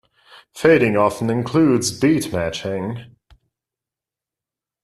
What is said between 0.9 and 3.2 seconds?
often includes beatmatching.